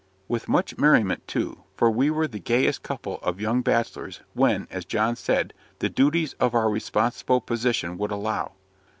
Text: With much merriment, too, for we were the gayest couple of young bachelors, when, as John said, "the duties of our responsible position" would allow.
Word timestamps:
With 0.27 0.49
much 0.49 0.79
merriment, 0.79 1.27
too, 1.27 1.61
for 1.75 1.91
we 1.91 2.09
were 2.09 2.27
the 2.27 2.39
gayest 2.39 2.81
couple 2.81 3.19
of 3.19 3.39
young 3.39 3.61
bachelors, 3.61 4.21
when, 4.33 4.67
as 4.71 4.83
John 4.83 5.15
said, 5.15 5.53
"the 5.77 5.89
duties 5.89 6.33
of 6.39 6.55
our 6.55 6.71
responsible 6.71 7.39
position" 7.39 7.99
would 7.99 8.09
allow. 8.09 8.53